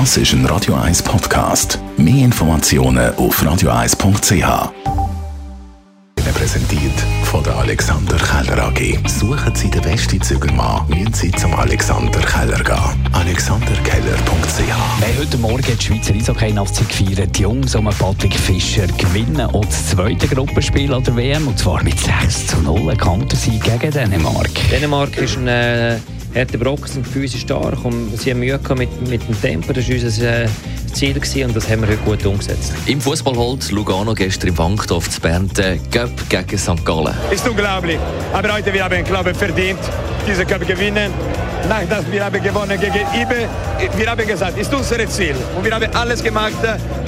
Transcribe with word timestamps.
Das 0.00 0.16
ist 0.16 0.32
ein 0.32 0.44
Radio 0.46 0.74
1 0.74 1.04
Podcast. 1.04 1.78
Mehr 1.96 2.24
Informationen 2.24 3.14
auf 3.14 3.40
radio1.ch. 3.40 4.72
Präsentiert 6.34 7.00
von 7.22 7.44
der 7.44 7.54
Alexander 7.54 8.16
Keller 8.16 8.64
AG. 8.64 8.98
Suchen 9.06 9.54
Sie 9.54 9.70
den 9.70 9.82
besten 9.82 10.20
Zügelmann, 10.20 10.88
müssen 10.88 11.14
Sie 11.14 11.30
zum 11.30 11.54
Alexander 11.54 12.18
Keller 12.22 12.64
gehen. 12.64 13.08
AlexanderKeller.ch 13.12 14.58
Wir 14.58 15.20
heute 15.20 15.38
Morgen 15.38 15.62
die 15.62 15.84
Schweizer 15.84 16.12
Eishockey-Nazi 16.12 16.84
gefeiert. 16.86 17.38
Die 17.38 17.42
Jungs 17.42 17.76
um 17.76 17.84
Patrick 17.84 18.34
Fischer 18.34 18.88
gewinnen 18.88 19.42
auch 19.42 19.64
das 19.64 19.90
zweite 19.90 20.26
Gruppenspiel 20.26 20.92
an 20.92 21.04
der 21.04 21.14
WM 21.14 21.46
und 21.46 21.56
zwar 21.56 21.84
mit 21.84 22.00
6 22.00 22.48
zu 22.48 22.56
0 22.62 22.96
Kantersieg 22.96 23.62
gegen 23.62 23.92
Dänemark. 23.92 24.50
Dänemark 24.72 25.16
ist 25.18 25.36
ein 25.36 25.46
äh, 25.46 25.98
harter 26.34 26.58
Brocken, 26.58 26.86
sind 26.86 27.06
physisch 27.06 27.42
stark 27.42 27.84
und 27.84 28.18
sie 28.18 28.30
haben 28.30 28.40
Mühe 28.40 28.58
mit, 28.76 29.08
mit 29.08 29.28
dem 29.28 29.40
Tempo. 29.40 29.72
Das 29.72 29.88
war 29.88 29.94
unser 29.94 30.44
äh, 30.44 30.48
Ziel 30.92 31.14
gewesen 31.14 31.44
und 31.44 31.56
das 31.56 31.68
haben 31.68 31.82
wir 31.82 31.88
heute 31.88 31.98
gut 31.98 32.26
umgesetzt. 32.26 32.72
Im 32.86 33.00
Fußball 33.00 33.34
holt 33.36 33.70
Lugano 33.70 34.14
gestern 34.14 34.48
im 34.48 34.58
Wankdorf 34.58 35.08
zu 35.10 35.20
Bern 35.20 35.48
den 35.48 35.80
Cup 35.90 36.10
gegen 36.28 36.58
St. 36.58 36.84
Gallen. 36.84 37.14
Ist 37.30 37.46
unglaublich. 37.48 37.98
Aber 38.32 38.52
heute 38.52 38.72
wir 38.72 38.84
haben, 38.84 39.04
glaube 39.04 39.30
ich, 39.30 39.36
verdient, 39.36 39.80
diese 40.26 40.44
Cup 40.44 40.66
gewinnen. 40.66 41.12
Nachdem 41.68 42.12
wir 42.12 42.24
haben 42.24 42.42
gewonnen 42.42 42.78
gegen 42.78 43.06
Ibe, 43.14 43.48
wir 43.96 44.10
haben 44.10 44.26
gesagt, 44.26 44.58
ist 44.58 44.72
unser 44.72 45.08
Ziel. 45.08 45.34
Und 45.56 45.64
wir 45.64 45.74
haben 45.74 45.86
alles 45.94 46.22
gemacht, 46.22 46.52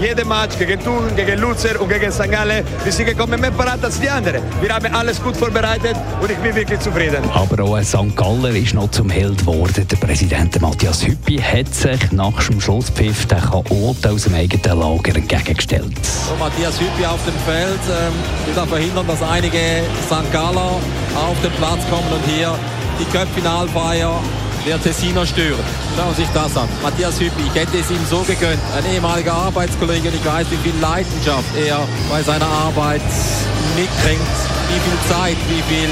jeden 0.00 0.28
Match 0.28 0.58
gegen 0.58 0.78
Thun, 0.82 1.14
gegen 1.16 1.40
Luzern 1.40 1.76
und 1.76 1.88
gegen 1.88 2.12
St. 2.12 2.30
Gallen. 2.30 2.64
Wir 2.84 2.92
sind 2.92 3.06
gekommen 3.06 3.40
mehr 3.40 3.50
parat 3.50 3.82
als 3.82 3.98
die 3.98 4.10
anderen. 4.10 4.42
Wir 4.60 4.74
haben 4.74 4.94
alles 4.94 5.22
gut 5.22 5.36
vorbereitet 5.36 5.96
und 6.20 6.30
ich 6.30 6.36
bin 6.38 6.54
wirklich 6.54 6.80
zufrieden. 6.80 7.22
Aber 7.32 7.62
auch 7.64 7.82
St. 7.82 8.14
Gallen 8.14 8.54
ist 8.54 8.74
noch 8.74 8.90
zum 8.90 9.08
Held 9.08 9.38
geworden. 9.38 9.86
Der 9.90 9.96
Präsident 9.96 10.60
Matthias 10.60 11.06
Hüppi 11.06 11.38
hat 11.38 11.74
sich 11.74 12.12
nach 12.12 12.46
dem 12.46 12.60
Schlusspfiff 12.60 13.26
den 13.26 13.40
Chaot 13.40 14.06
aus 14.06 14.24
dem 14.24 14.34
eigenen 14.34 14.78
Lager 14.78 15.16
entgegengestellt. 15.16 15.96
So, 16.04 16.36
Matthias 16.36 16.78
Hüppi 16.78 17.06
auf 17.06 17.20
dem 17.24 17.34
Feld 17.46 17.80
ähm, 17.88 18.12
will 18.46 18.54
da 18.54 18.66
verhindern, 18.66 19.06
dass 19.06 19.22
einige 19.22 19.82
St. 20.06 20.30
Galler 20.30 20.78
auf 21.16 21.40
den 21.42 21.52
Platz 21.52 21.80
kommen 21.90 22.12
und 22.12 22.24
hier 22.26 22.54
die 22.98 23.04
Cup-Finalfeier 23.06 24.20
der 24.66 24.80
Tessiner 24.80 25.26
stören. 25.26 25.64
Schauen 25.96 26.14
Sie 26.14 26.22
sich 26.22 26.30
das 26.32 26.56
an. 26.56 26.68
Matthias 26.82 27.18
Hüppi, 27.18 27.42
ich 27.46 27.60
hätte 27.60 27.78
es 27.78 27.90
ihm 27.90 28.04
so 28.08 28.20
gegönnt. 28.20 28.60
Ein 28.76 28.92
ehemaliger 28.92 29.32
Arbeitskollege 29.32 30.08
und 30.08 30.14
ich 30.14 30.24
weiß, 30.24 30.46
wie 30.50 30.56
viel 30.56 30.80
Leidenschaft 30.80 31.56
er 31.56 31.86
bei 32.08 32.22
seiner 32.22 32.46
Arbeit 32.46 33.02
mitbringt. 33.76 34.61
Wie 34.72 34.80
viel 34.80 34.98
Zeit, 35.06 35.36
wie 35.50 35.62
viel 35.74 35.90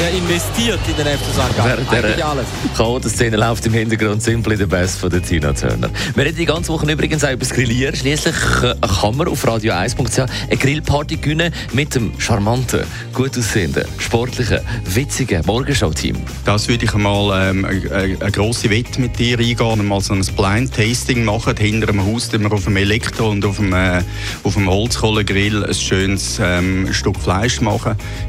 er 0.00 0.10
investiert 0.10 0.78
in 0.86 0.96
den 0.96 1.06
FC 1.06 1.24
St. 1.24 1.56
Gallen. 1.56 1.86
Während 1.90 2.22
alles. 2.22 2.46
Chaoten-Szene 2.76 3.36
läuft 3.36 3.66
im 3.66 3.72
Hintergrund 3.72 4.22
simply 4.22 4.56
the 4.56 4.64
best 4.64 4.98
von 5.00 5.10
der 5.10 5.20
Tina 5.20 5.52
Turner. 5.52 5.90
Wir 6.14 6.24
reden 6.24 6.36
die 6.36 6.44
ganze 6.44 6.72
Woche 6.72 6.90
übrigens 6.90 7.24
auch 7.24 7.30
über 7.30 7.40
das 7.40 7.50
Grillieren. 7.50 7.96
Schließlich 7.96 8.36
äh, 8.62 8.74
kann 8.86 9.16
man 9.16 9.26
auf 9.26 9.44
radio1.ch 9.44 10.18
eine 10.20 10.56
Grillparty 10.56 11.16
gewinnen 11.16 11.52
mit 11.72 11.96
dem 11.96 12.12
charmanten, 12.18 12.84
gut 13.12 13.36
aussehenden, 13.36 13.84
sportlichen, 13.98 14.60
witzigen 14.84 15.44
Morgenshow-Team. 15.44 16.16
Das 16.44 16.68
würde 16.68 16.84
ich 16.84 16.94
einmal 16.94 17.50
ähm, 17.50 17.64
eine, 17.64 18.30
grosse 18.30 18.70
Wette 18.70 19.00
mit 19.00 19.18
dir 19.18 19.38
eingehen 19.38 19.80
und 19.80 19.86
mal 19.86 20.00
so 20.00 20.14
ein 20.14 20.24
Blind 20.36 20.72
Tasting 20.74 21.24
machen. 21.24 21.56
Hinter 21.56 21.88
einem 21.88 22.06
Haus, 22.06 22.30
wir 22.32 22.52
auf 22.52 22.64
dem 22.64 22.76
Elektro- 22.76 23.30
und 23.30 23.44
auf 23.44 23.56
dem, 23.56 23.72
äh, 23.72 24.02
auf 24.44 24.54
dem 24.54 24.70
Holzkohlegrill 24.70 25.64
ein 25.64 25.74
schönes 25.74 26.38
ähm, 26.40 26.92
Stück 26.92 27.18
Fleisch 27.18 27.60
machen. 27.60 27.77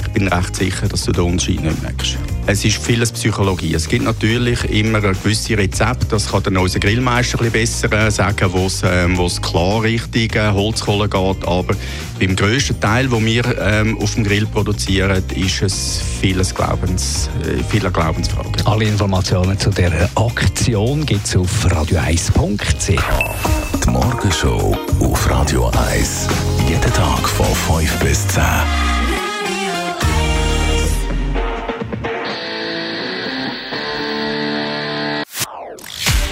Ich 0.02 0.08
bin 0.10 0.28
recht 0.28 0.56
sicher, 0.56 0.88
dass 0.88 1.04
du 1.04 1.12
den 1.12 1.24
Unterschied 1.24 1.62
nicht 1.62 1.82
merkst. 1.82 2.18
Es 2.46 2.66
ist 2.66 2.84
vieles 2.84 3.12
Psychologie. 3.12 3.76
Es 3.76 3.88
gibt 3.88 4.04
natürlich 4.04 4.64
immer 4.72 5.02
gewisse 5.02 5.58
Rezepte, 5.58 6.08
das 6.08 6.32
kann 6.32 6.42
dann 6.44 6.58
unser 6.58 6.80
Grillmeister 6.80 7.40
ein 7.42 7.52
bisschen 7.52 7.90
besser 7.92 8.12
sagen, 8.12 8.50
wo 8.52 8.66
es 8.66 8.82
ähm, 8.84 9.18
klar 9.42 9.84
Richtung 9.84 10.42
äh, 10.42 10.52
Holzkohle 10.52 11.08
geht. 11.08 11.48
Aber 11.48 11.76
beim 12.20 12.36
grössten 12.36 12.80
Teil, 12.80 13.08
den 13.08 13.26
wir 13.26 13.44
ähm, 13.60 13.98
auf 14.00 14.16
dem 14.16 14.24
Grill 14.24 14.46
produzieren, 14.48 15.24
ist 15.36 15.62
es 15.62 16.02
vieles 16.22 16.54
Glaubens, 16.56 17.30
äh, 17.44 17.64
viele 17.70 17.92
Glaubensfragen. 17.92 18.54
Alle 18.66 18.86
Informationen 18.86 19.58
zu 19.60 19.70
der 19.70 20.10
Aktion 20.16 21.06
gibt 21.06 21.28
es 21.28 21.36
auf 21.36 21.66
radio1.ch. 21.66 23.00
Die 23.84 23.90
Morgenshow 23.90 24.78
auf 25.00 25.30
Radio 25.30 25.72
1. 25.92 26.28
Jeden 26.68 26.94
Tag 26.94 27.30
von 27.30 27.46
5 27.80 28.00
bis 28.00 28.28
10. 28.28 28.44